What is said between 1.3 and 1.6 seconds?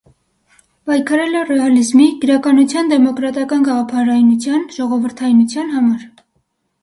է